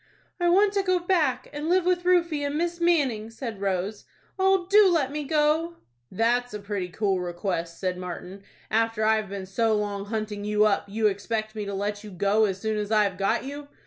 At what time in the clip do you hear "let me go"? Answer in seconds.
4.89-5.75